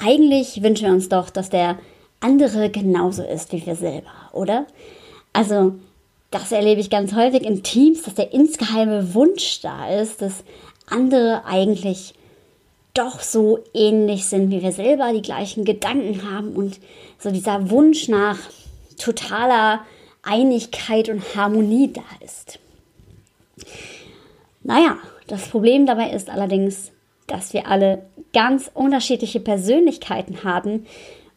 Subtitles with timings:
[0.00, 1.78] eigentlich wünschen wir uns doch, dass der
[2.20, 4.66] andere genauso ist wie wir selber, oder?
[5.32, 5.74] Also,
[6.30, 10.44] das erlebe ich ganz häufig in Teams, dass der insgeheime Wunsch da ist, dass
[10.86, 12.14] andere eigentlich
[12.94, 16.78] doch so ähnlich sind wie wir selber, die gleichen Gedanken haben und
[17.18, 18.38] so dieser Wunsch nach
[18.98, 19.80] totaler
[20.22, 22.58] Einigkeit und Harmonie da ist.
[24.62, 26.90] Naja, das Problem dabei ist allerdings,
[27.30, 30.86] dass wir alle ganz unterschiedliche Persönlichkeiten haben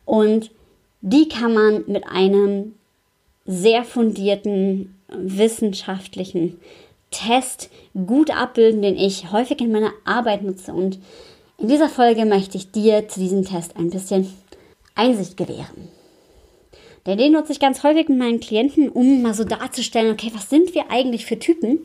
[0.05, 0.51] und
[1.01, 2.75] die kann man mit einem
[3.45, 6.59] sehr fundierten wissenschaftlichen
[7.11, 10.73] Test gut abbilden, den ich häufig in meiner Arbeit nutze.
[10.73, 10.99] Und
[11.57, 14.33] in dieser Folge möchte ich dir zu diesem Test ein bisschen
[14.95, 15.89] Einsicht gewähren.
[17.05, 20.49] Denn den nutze ich ganz häufig mit meinen Klienten, um mal so darzustellen, okay, was
[20.49, 21.79] sind wir eigentlich für Typen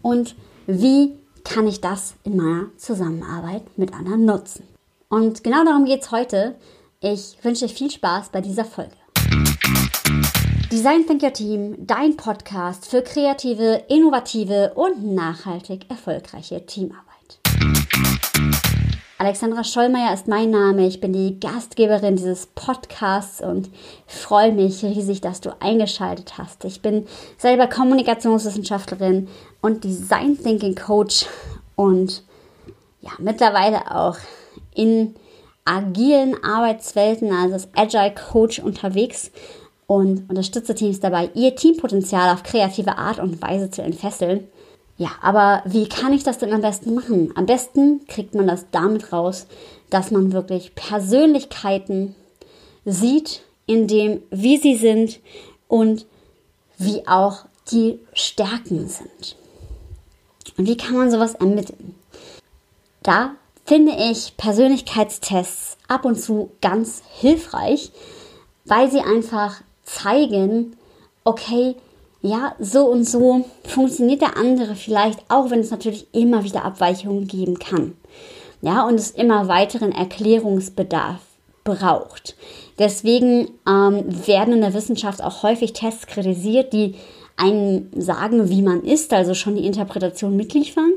[0.00, 0.36] und
[0.66, 1.12] wie
[1.44, 4.66] kann ich das in meiner Zusammenarbeit mit anderen nutzen.
[5.08, 6.56] Und genau darum geht es heute.
[7.00, 8.96] Ich wünsche dir viel Spaß bei dieser Folge.
[10.70, 17.09] Design Think Your Team, dein Podcast für kreative, innovative und nachhaltig erfolgreiche Teamarbeit.
[19.20, 20.86] Alexandra Schollmeier ist mein Name.
[20.86, 23.68] Ich bin die Gastgeberin dieses Podcasts und
[24.06, 26.64] freue mich riesig, dass du eingeschaltet hast.
[26.64, 29.28] Ich bin selber Kommunikationswissenschaftlerin
[29.60, 31.26] und Design Thinking Coach
[31.76, 32.22] und
[33.02, 34.16] ja, mittlerweile auch
[34.74, 35.14] in
[35.66, 39.32] agilen Arbeitswelten, also als Agile Coach unterwegs
[39.86, 44.48] und unterstütze Teams dabei, ihr Teampotenzial auf kreative Art und Weise zu entfesseln
[45.00, 47.32] ja, aber wie kann ich das denn am besten machen?
[47.34, 49.46] Am besten kriegt man das damit raus,
[49.88, 52.14] dass man wirklich Persönlichkeiten
[52.84, 55.20] sieht, in dem, wie sie sind
[55.68, 56.04] und
[56.76, 59.36] wie auch die Stärken sind.
[60.58, 61.94] Und wie kann man sowas ermitteln?
[63.02, 67.90] Da finde ich Persönlichkeitstests ab und zu ganz hilfreich,
[68.66, 70.76] weil sie einfach zeigen,
[71.24, 71.74] okay,
[72.22, 77.26] ja, so und so funktioniert der andere vielleicht, auch wenn es natürlich immer wieder Abweichungen
[77.26, 77.96] geben kann.
[78.62, 81.20] Ja, und es immer weiteren Erklärungsbedarf
[81.64, 82.36] braucht.
[82.78, 86.94] Deswegen ähm, werden in der Wissenschaft auch häufig Tests kritisiert, die
[87.36, 90.92] einen sagen, wie man ist, also schon die Interpretation mitliefern.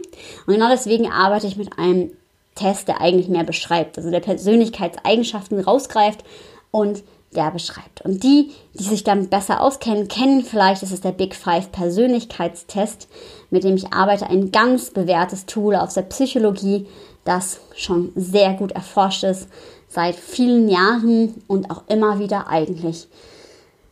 [0.45, 2.11] Und genau deswegen arbeite ich mit einem
[2.55, 6.23] Test, der eigentlich mehr beschreibt, also der Persönlichkeitseigenschaften rausgreift
[6.69, 8.01] und der beschreibt.
[8.01, 13.07] Und die, die sich damit besser auskennen, kennen vielleicht, das ist der Big Five Persönlichkeitstest,
[13.49, 16.87] mit dem ich arbeite, ein ganz bewährtes Tool aus der Psychologie,
[17.25, 19.47] das schon sehr gut erforscht ist,
[19.87, 23.07] seit vielen Jahren und auch immer wieder eigentlich,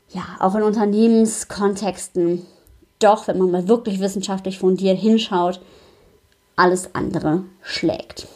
[0.09, 2.45] ja, auch in Unternehmenskontexten,
[2.99, 5.61] doch, wenn man mal wirklich wissenschaftlich fundiert hinschaut,
[6.55, 8.27] alles andere schlägt.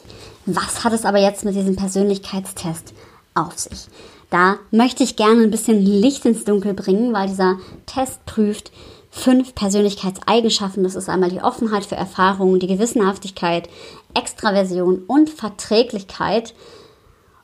[0.45, 2.93] Was hat es aber jetzt mit diesem Persönlichkeitstest
[3.33, 3.87] auf sich?
[4.29, 8.71] Da möchte ich gerne ein bisschen Licht ins Dunkel bringen, weil dieser Test prüft
[9.09, 10.83] fünf Persönlichkeitseigenschaften.
[10.83, 13.69] Das ist einmal die Offenheit für Erfahrungen, die Gewissenhaftigkeit,
[14.13, 16.53] Extraversion und Verträglichkeit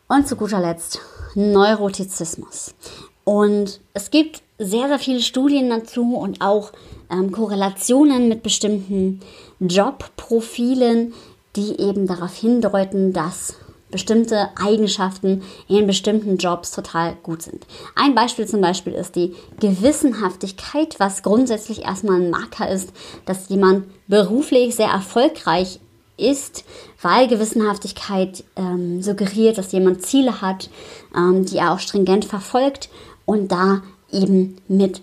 [0.07, 0.99] und zu guter Letzt
[1.35, 2.75] Neurotizismus.
[3.23, 6.71] Und es gibt sehr, sehr viele Studien dazu und auch
[7.09, 9.21] ähm, Korrelationen mit bestimmten
[9.59, 11.13] Jobprofilen,
[11.55, 13.55] die eben darauf hindeuten, dass
[13.91, 17.65] bestimmte Eigenschaften in bestimmten Jobs total gut sind.
[17.95, 22.91] Ein Beispiel zum Beispiel ist die Gewissenhaftigkeit, was grundsätzlich erstmal ein Marker ist,
[23.25, 25.79] dass jemand beruflich sehr erfolgreich
[26.17, 26.63] ist,
[27.01, 30.69] weil Gewissenhaftigkeit ähm, suggeriert, dass jemand Ziele hat,
[31.15, 32.89] ähm, die er auch stringent verfolgt
[33.25, 33.81] und da
[34.11, 35.01] eben mit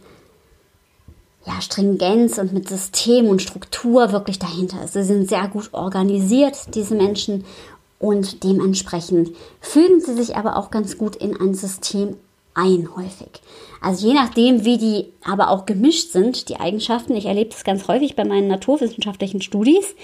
[1.48, 4.92] ja, Stringenz und mit System und Struktur wirklich dahinter ist.
[4.92, 7.44] Sie sind sehr gut organisiert, diese Menschen,
[7.98, 12.16] und dementsprechend fügen sie sich aber auch ganz gut in ein System
[12.54, 13.40] ein häufig.
[13.80, 17.14] Also je nachdem, wie die aber auch gemischt sind, die Eigenschaften.
[17.14, 19.94] Ich erlebe das ganz häufig bei meinen naturwissenschaftlichen Studis.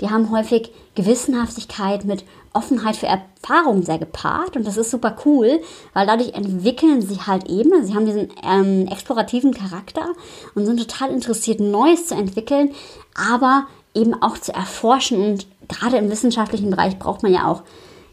[0.00, 5.60] Die haben häufig Gewissenhaftigkeit mit Offenheit für Erfahrung sehr gepaart und das ist super cool,
[5.92, 10.06] weil dadurch entwickeln sie halt eben, sie haben diesen ähm, explorativen Charakter
[10.54, 12.70] und sind total interessiert, Neues zu entwickeln,
[13.16, 17.62] aber eben auch zu erforschen und gerade im wissenschaftlichen Bereich braucht man ja auch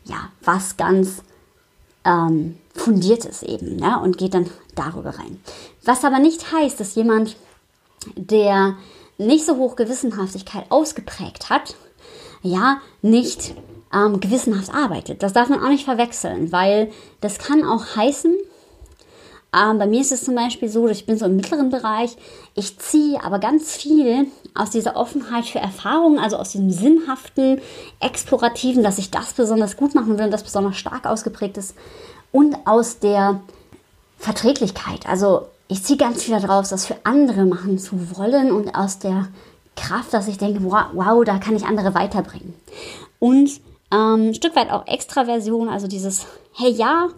[0.05, 1.23] ja, was ganz
[2.03, 5.39] ähm, fundiertes eben ja, und geht dann darüber rein.
[5.83, 7.35] Was aber nicht heißt, dass jemand,
[8.15, 8.75] der
[9.17, 11.75] nicht so hoch Gewissenhaftigkeit ausgeprägt hat,
[12.41, 13.53] ja, nicht
[13.93, 15.21] ähm, gewissenhaft arbeitet.
[15.21, 18.35] Das darf man auch nicht verwechseln, weil das kann auch heißen,
[19.53, 22.15] Ähm, bei mir ist es zum Beispiel so, ich bin so im mittleren Bereich.
[22.55, 27.61] Ich ziehe aber ganz viel aus dieser Offenheit für Erfahrungen, also aus diesem sinnhaften,
[27.99, 31.75] explorativen, dass ich das besonders gut machen will und das besonders stark ausgeprägt ist.
[32.31, 33.41] Und aus der
[34.17, 35.05] Verträglichkeit.
[35.05, 39.27] Also ich ziehe ganz viel daraus, das für andere machen zu wollen und aus der
[39.75, 42.53] Kraft, dass ich denke, wow, wow da kann ich andere weiterbringen.
[43.19, 43.49] Und
[43.91, 47.09] ähm, ein Stück weit auch Extraversion, also dieses, hey ja,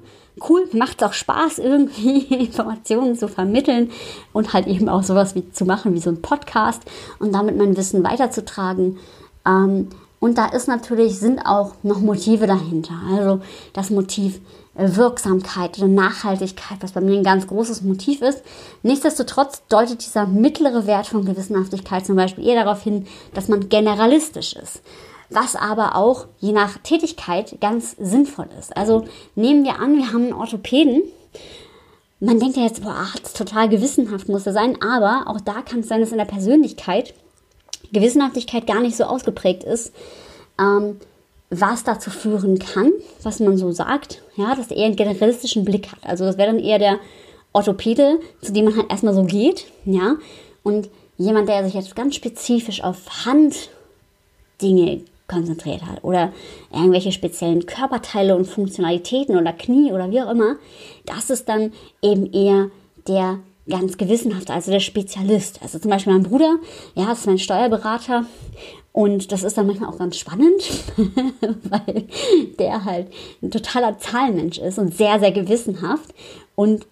[0.50, 3.92] cool, macht auch Spaß, irgendwie Informationen zu vermitteln
[4.32, 6.82] und halt eben auch sowas wie zu machen wie so ein Podcast
[7.20, 8.98] und damit mein Wissen weiterzutragen.
[9.46, 9.90] Ähm,
[10.20, 12.94] und da ist natürlich, sind auch noch Motive dahinter.
[13.12, 13.42] Also
[13.74, 14.40] das Motiv
[14.76, 18.42] äh, Wirksamkeit oder Nachhaltigkeit, was bei mir ein ganz großes Motiv ist.
[18.84, 24.56] Nichtsdestotrotz deutet dieser mittlere Wert von Gewissenhaftigkeit zum Beispiel eher darauf hin, dass man generalistisch
[24.56, 24.82] ist
[25.30, 28.76] was aber auch je nach Tätigkeit ganz sinnvoll ist.
[28.76, 29.06] Also
[29.36, 31.04] nehmen wir an, wir haben einen Orthopäden.
[32.20, 35.80] Man denkt ja jetzt, boah, Arzt, total gewissenhaft muss er sein, aber auch da kann
[35.80, 37.14] es sein, dass in der Persönlichkeit
[37.92, 39.94] Gewissenhaftigkeit gar nicht so ausgeprägt ist,
[40.60, 41.00] ähm,
[41.50, 42.92] was dazu führen kann,
[43.22, 46.00] was man so sagt, ja, dass er eher einen generalistischen Blick hat.
[46.02, 46.98] Also das wäre dann eher der
[47.54, 50.16] Orthopäde, zu dem man halt erstmal so geht, ja,
[50.64, 55.02] und jemand, der sich jetzt ganz spezifisch auf Handdinge
[55.34, 56.32] konzentriert hat oder
[56.72, 60.56] irgendwelche speziellen Körperteile und Funktionalitäten oder Knie oder wie auch immer,
[61.06, 62.70] das ist dann eben eher
[63.08, 63.40] der
[63.70, 65.62] ganz gewissenhafte, also der Spezialist.
[65.62, 66.58] Also zum Beispiel mein Bruder,
[66.96, 68.26] ja, ist mein Steuerberater
[68.92, 70.62] und das ist dann manchmal auch ganz spannend,
[71.64, 72.08] weil
[72.60, 73.08] der halt
[73.42, 76.14] ein totaler Zahlmensch ist und sehr, sehr gewissenhaft
[76.56, 76.86] und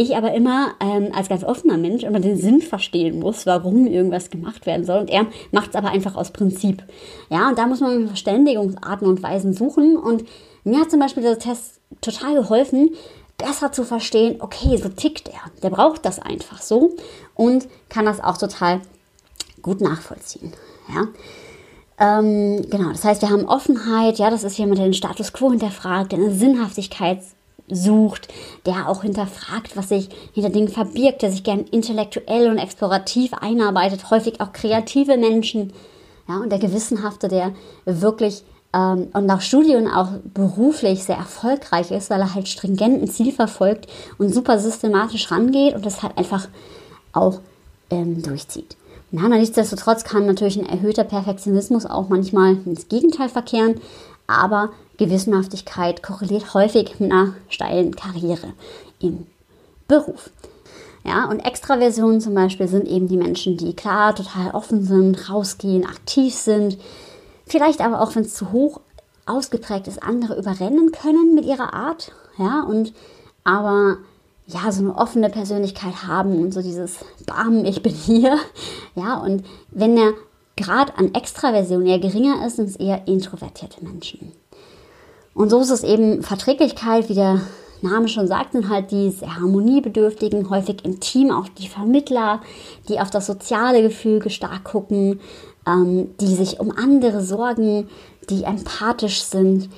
[0.00, 4.30] ich aber immer ähm, als ganz offener Mensch immer den Sinn verstehen muss, warum irgendwas
[4.30, 5.00] gemacht werden soll.
[5.00, 6.82] Und er macht es aber einfach aus Prinzip.
[7.28, 9.96] Ja, und da muss man Verständigungsarten und Weisen suchen.
[9.96, 10.24] Und
[10.64, 12.90] mir hat zum Beispiel dieser Test total geholfen,
[13.36, 15.40] besser zu verstehen, okay, so tickt er.
[15.62, 16.96] Der braucht das einfach so
[17.34, 18.80] und kann das auch total
[19.62, 20.52] gut nachvollziehen.
[20.88, 21.08] Ja.
[21.98, 25.50] Ähm, genau, das heißt, wir haben Offenheit, ja, das ist jemand, der den Status quo
[25.50, 27.20] hinterfragt, der eine Sinnhaftigkeit
[27.70, 28.28] sucht,
[28.66, 34.10] der auch hinterfragt, was sich hinter Dingen verbirgt, der sich gern intellektuell und explorativ einarbeitet,
[34.10, 35.72] häufig auch kreative Menschen.
[36.28, 37.52] Ja, und der Gewissenhafte, der
[37.84, 43.08] wirklich ähm, und nach Studien auch beruflich sehr erfolgreich ist, weil er halt stringent ein
[43.08, 43.88] Ziel verfolgt
[44.18, 46.48] und super systematisch rangeht und das halt einfach
[47.12, 47.40] auch
[47.90, 48.76] ähm, durchzieht.
[49.12, 53.80] Ja, nichtsdestotrotz kann natürlich ein erhöhter Perfektionismus auch manchmal ins Gegenteil verkehren,
[54.28, 54.70] aber
[55.00, 58.52] Gewissenhaftigkeit korreliert häufig mit einer steilen Karriere
[59.00, 59.26] im
[59.88, 60.30] Beruf.
[61.04, 65.86] Ja, und Extraversionen zum Beispiel sind eben die Menschen, die klar total offen sind, rausgehen,
[65.86, 66.76] aktiv sind,
[67.46, 68.80] vielleicht aber auch, wenn es zu hoch
[69.24, 72.12] ausgeprägt ist, andere überrennen können mit ihrer Art.
[72.36, 72.92] Ja, und
[73.42, 73.96] aber
[74.46, 78.38] ja, so eine offene Persönlichkeit haben und so dieses Bam, ich bin hier.
[78.96, 80.12] Ja, und wenn der
[80.56, 84.32] Grad an Extraversion eher geringer ist, sind es eher introvertierte Menschen.
[85.34, 87.40] Und so ist es eben Verträglichkeit, wie der
[87.82, 92.40] Name schon sagt, sind halt die sehr harmoniebedürftigen, häufig im Team auch die Vermittler,
[92.88, 95.20] die auf das soziale Gefüge stark gucken,
[95.66, 97.88] ähm, die sich um andere sorgen,
[98.28, 99.70] die empathisch sind,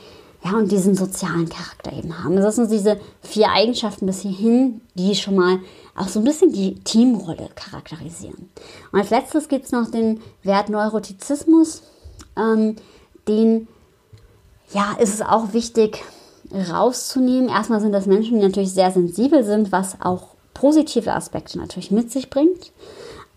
[0.44, 2.34] ja, und diesen sozialen Charakter eben haben.
[2.36, 5.60] Das sind diese vier Eigenschaften bis hierhin, die schon mal
[5.94, 8.50] auch so ein bisschen die Teamrolle charakterisieren.
[8.90, 11.82] Und als letztes gibt es noch den Wert Neurotizismus,
[12.36, 12.74] ähm,
[13.28, 13.68] den
[14.72, 16.02] ja, ist es auch wichtig
[16.52, 17.48] rauszunehmen.
[17.48, 22.10] Erstmal sind das Menschen, die natürlich sehr sensibel sind, was auch positive Aspekte natürlich mit
[22.10, 22.72] sich bringt.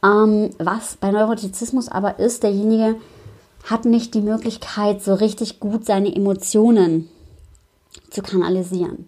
[0.03, 2.95] Ähm, was bei Neurotizismus aber ist, derjenige
[3.63, 7.09] hat nicht die Möglichkeit, so richtig gut seine Emotionen
[8.11, 9.07] zu kanalisieren.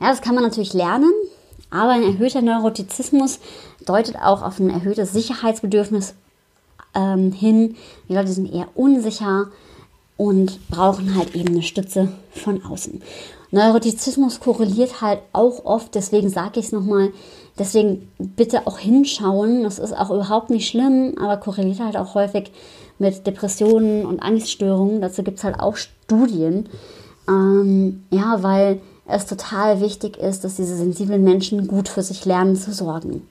[0.00, 1.12] Ja, das kann man natürlich lernen,
[1.70, 3.38] aber ein erhöhter Neurotizismus
[3.86, 6.14] deutet auch auf ein erhöhtes Sicherheitsbedürfnis
[6.94, 7.76] ähm, hin.
[8.08, 9.48] Die Leute sind eher unsicher,
[10.16, 13.02] und brauchen halt eben eine Stütze von außen.
[13.50, 17.10] Neurotizismus korreliert halt auch oft, deswegen sage ich es nochmal,
[17.58, 22.50] deswegen bitte auch hinschauen, das ist auch überhaupt nicht schlimm, aber korreliert halt auch häufig
[22.98, 25.00] mit Depressionen und Angststörungen.
[25.02, 26.68] Dazu gibt es halt auch Studien.
[27.28, 32.56] Ähm, ja, weil es total wichtig ist, dass diese sensiblen Menschen gut für sich lernen
[32.56, 33.26] zu sorgen.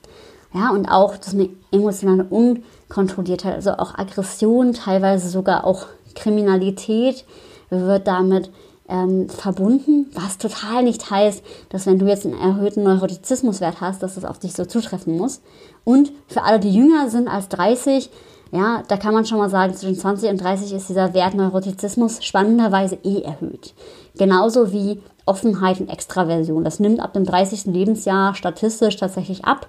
[0.54, 7.24] Ja, und auch, dass eine emotionale Unkontrolliertheit, also auch Aggression, teilweise sogar auch Kriminalität
[7.70, 8.50] wird damit
[8.88, 14.16] ähm, verbunden, was total nicht heißt, dass wenn du jetzt einen erhöhten Neurotizismuswert hast, dass
[14.16, 15.40] das auf dich so zutreffen muss.
[15.84, 18.10] Und für alle, die jünger sind als 30,
[18.52, 22.22] ja, da kann man schon mal sagen, zwischen 20 und 30 ist dieser Wert Neurotizismus
[22.22, 23.72] spannenderweise eh erhöht.
[24.18, 26.62] Genauso wie Offenheit und Extraversion.
[26.62, 27.66] Das nimmt ab dem 30.
[27.66, 29.68] Lebensjahr statistisch tatsächlich ab.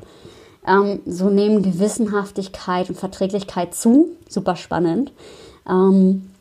[0.67, 4.09] Ähm, so nehmen Gewissenhaftigkeit und Verträglichkeit zu.
[4.27, 5.13] Super spannend.
[5.69, 6.32] Ähm,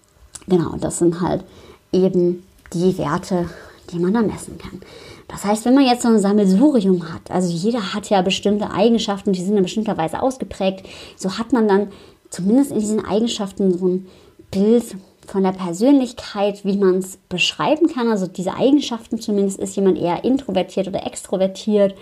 [0.46, 1.44] genau, das sind halt
[1.92, 3.48] eben die Werte,
[3.90, 4.80] die man da messen kann.
[5.28, 9.32] Das heißt, wenn man jetzt so ein Sammelsurium hat, also jeder hat ja bestimmte Eigenschaften,
[9.32, 11.88] die sind in bestimmter Weise ausgeprägt, so hat man dann
[12.30, 14.06] zumindest in diesen Eigenschaften so ein
[14.50, 14.96] Bild
[15.26, 18.08] von der Persönlichkeit, wie man es beschreiben kann.
[18.08, 21.94] Also diese Eigenschaften zumindest ist jemand eher introvertiert oder extrovertiert,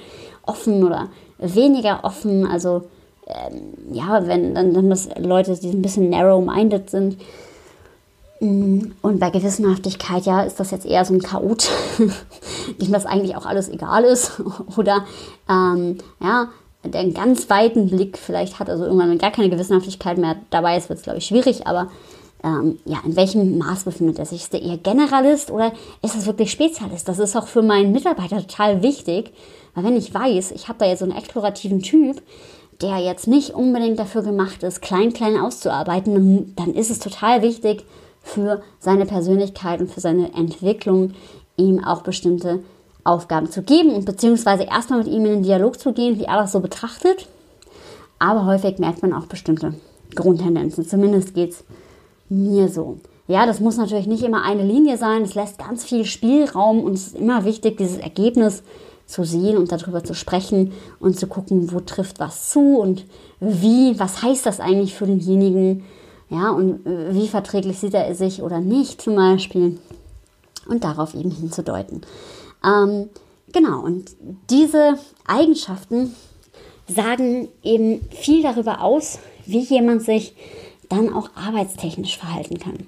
[0.43, 2.47] offen oder weniger offen.
[2.47, 2.83] Also
[3.27, 7.19] ähm, ja, wenn dann, dann das Leute, die ein bisschen narrow-minded sind.
[8.41, 11.69] Mm, und bei Gewissenhaftigkeit, ja, ist das jetzt eher so ein Chaot,
[12.81, 14.43] dem das eigentlich auch alles egal ist.
[14.77, 15.05] Oder
[15.49, 16.49] ähm, ja,
[16.83, 20.89] der einen ganz weiten Blick vielleicht hat, also irgendwann gar keine Gewissenhaftigkeit mehr dabei ist,
[20.89, 21.91] wird es, glaube ich, schwierig, aber
[22.43, 24.43] ähm, ja, in welchem Maß befindet er sich?
[24.43, 27.07] Ist er eher Generalist oder ist es wirklich Spezialist?
[27.07, 29.35] Das ist auch für meinen Mitarbeiter total wichtig,
[29.75, 32.23] weil wenn ich weiß, ich habe da jetzt so einen explorativen Typ,
[32.81, 37.85] der jetzt nicht unbedingt dafür gemacht ist, klein, klein auszuarbeiten, dann ist es total wichtig
[38.23, 41.15] für seine Persönlichkeit und für seine Entwicklung,
[41.57, 42.61] ihm auch bestimmte
[43.05, 46.37] Aufgaben zu geben und beziehungsweise erstmal mit ihm in den Dialog zu gehen, wie er
[46.37, 47.29] das so betrachtet.
[48.19, 49.75] Aber häufig merkt man auch bestimmte
[50.15, 50.87] Grundtendenzen.
[50.87, 51.65] Zumindest geht es
[52.29, 52.99] mir so.
[53.27, 55.23] Ja, das muss natürlich nicht immer eine Linie sein.
[55.23, 58.63] Es lässt ganz viel Spielraum und es ist immer wichtig, dieses Ergebnis
[59.07, 63.07] zu sehen und darüber zu sprechen und zu gucken, wo trifft was zu und
[63.41, 65.85] wie, was heißt das eigentlich für denjenigen,
[66.31, 69.79] ja, und wie verträglich sieht er sich oder nicht zum Beispiel
[70.69, 72.03] und darauf eben hinzudeuten.
[72.65, 73.11] Ähm,
[73.53, 74.13] genau, und
[74.49, 74.95] diese
[75.27, 76.15] Eigenschaften
[76.87, 80.35] sagen eben viel darüber aus, wie jemand sich
[80.89, 82.87] dann auch arbeitstechnisch verhalten kann.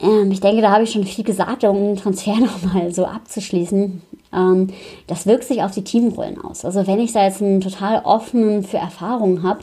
[0.00, 4.02] Ähm, ich denke, da habe ich schon viel gesagt, um den Transfer nochmal so abzuschließen.
[4.32, 4.68] Ähm,
[5.06, 6.64] das wirkt sich auf die Teamrollen aus.
[6.64, 9.60] Also wenn ich da jetzt einen total offenen für Erfahrungen habe,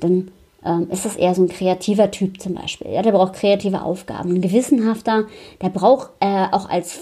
[0.00, 0.30] dann
[0.64, 2.90] ähm, ist das eher so ein kreativer Typ zum Beispiel.
[2.90, 4.34] Ja, der braucht kreative Aufgaben.
[4.34, 5.24] Ein gewissenhafter,
[5.62, 7.00] der braucht äh, auch als,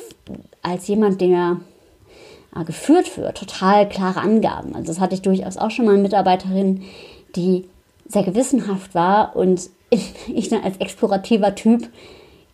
[0.62, 1.58] als jemand, der
[2.54, 4.74] äh, geführt wird, total klare Angaben.
[4.74, 6.82] Also das hatte ich durchaus auch schon mal eine Mitarbeiterin,
[7.36, 7.64] die
[8.06, 11.88] sehr gewissenhaft war und ich dann als explorativer Typ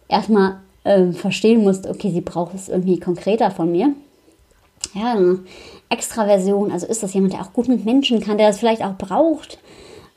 [0.09, 3.95] erstmal äh, verstehen musste, okay, sie braucht es irgendwie konkreter von mir.
[4.95, 5.17] Ja,
[5.89, 8.97] Extraversion, also ist das jemand, der auch gut mit Menschen kann, der das vielleicht auch
[8.97, 9.59] braucht.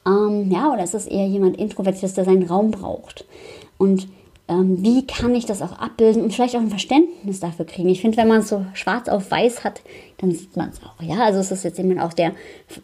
[0.08, 3.26] Ähm, ja, oder ist das eher jemand Introvertiertes, der seinen Raum braucht?
[3.78, 4.08] Und
[4.48, 7.90] ähm, wie kann ich das auch abbilden und vielleicht auch ein Verständnis dafür kriegen.
[7.90, 9.82] Ich finde, wenn man es so schwarz auf weiß hat,
[10.20, 11.02] dann sieht man es auch.
[11.04, 12.32] Ja, also ist es jetzt jemand auch, der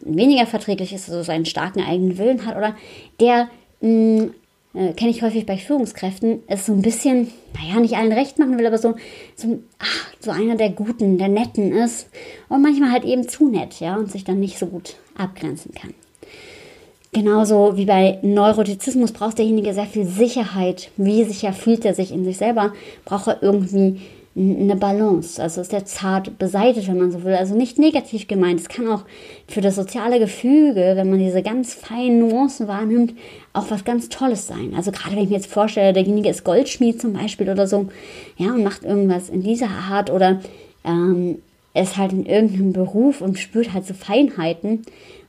[0.02, 2.76] weniger verträglich ist, also seinen starken eigenen Willen hat oder
[3.18, 3.48] der,
[3.80, 4.34] mh, mm,
[4.74, 8.58] äh, kenne ich häufig bei Führungskräften, ist so ein bisschen, naja, nicht allen recht machen
[8.58, 8.96] will, aber so,
[9.34, 12.08] so, ach, so einer der Guten, der Netten ist
[12.48, 15.94] und manchmal halt eben zu nett, ja, und sich dann nicht so gut abgrenzen kann.
[17.14, 20.90] Genauso wie bei Neurotizismus braucht derjenige sehr viel Sicherheit.
[20.96, 22.72] Wie sicher fühlt er sich in sich selber?
[23.04, 24.00] Braucht er irgendwie
[24.36, 25.40] eine Balance.
[25.40, 27.34] Also ist er zart beseitigt, wenn man so will.
[27.34, 28.58] Also nicht negativ gemeint.
[28.58, 29.04] Es kann auch
[29.46, 33.14] für das soziale Gefüge, wenn man diese ganz feinen Nuancen wahrnimmt,
[33.52, 34.72] auch was ganz Tolles sein.
[34.76, 37.86] Also gerade wenn ich mir jetzt vorstelle, derjenige ist Goldschmied zum Beispiel oder so,
[38.36, 40.40] ja, und macht irgendwas in dieser Art oder
[40.84, 41.38] ähm,
[41.74, 44.82] ist halt in irgendeinem Beruf und spürt halt so Feinheiten.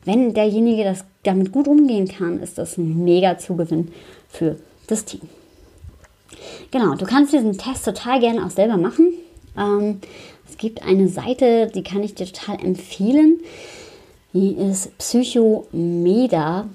[0.03, 3.91] Wenn derjenige das damit gut umgehen kann, ist das ein mega Zugewinn
[4.29, 5.21] für das Team.
[6.71, 9.13] Genau, du kannst diesen Test total gerne auch selber machen.
[9.57, 9.99] Ähm,
[10.49, 13.39] es gibt eine Seite, die kann ich dir total empfehlen.
[14.33, 16.65] Die ist psychomeda.de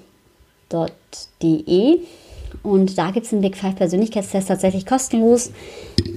[2.62, 5.50] und da gibt es den Big Five Persönlichkeitstest tatsächlich kostenlos.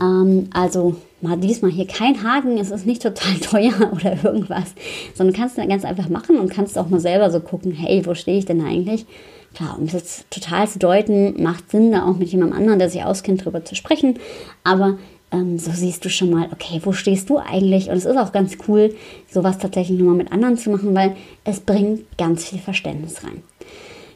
[0.01, 4.75] Ähm, also mal diesmal hier kein Haken, es ist nicht total teuer oder irgendwas,
[5.13, 8.13] sondern kannst du ganz einfach machen und kannst auch mal selber so gucken, hey, wo
[8.13, 9.05] stehe ich denn eigentlich?
[9.53, 12.89] Klar, um es jetzt total zu deuten, macht Sinn, da auch mit jemandem anderen, der
[12.89, 14.19] sich auskennt, drüber zu sprechen.
[14.63, 14.97] Aber
[15.31, 17.89] ähm, so siehst du schon mal, okay, wo stehst du eigentlich?
[17.89, 18.95] Und es ist auch ganz cool,
[19.29, 23.43] sowas tatsächlich nochmal mit anderen zu machen, weil es bringt ganz viel Verständnis rein.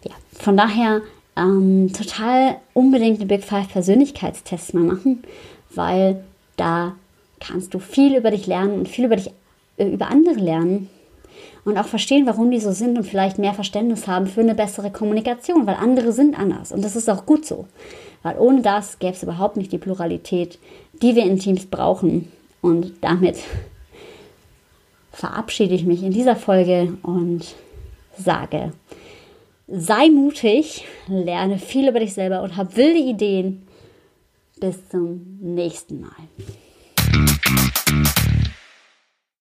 [0.04, 1.02] Ja, von daher
[1.38, 5.24] ähm, total unbedingt eine Big Five Persönlichkeitstests mal machen,
[5.70, 6.24] weil
[6.56, 6.96] da
[7.40, 9.32] kannst du viel über dich lernen und viel über dich,
[9.78, 10.90] äh, über andere lernen
[11.64, 14.92] und auch verstehen, warum die so sind und vielleicht mehr Verständnis haben für eine bessere
[14.92, 17.68] Kommunikation, weil andere sind anders und das ist auch gut so.
[18.24, 20.58] Weil ohne das gäbe es überhaupt nicht die Pluralität,
[21.02, 22.32] die wir in Teams brauchen.
[22.62, 23.38] Und damit
[25.12, 27.56] verabschiede ich mich in dieser Folge und
[28.18, 28.74] sage,
[29.68, 33.68] sei mutig, lerne viel über dich selber und hab wilde Ideen
[34.60, 36.16] bis zum nächsten Mal.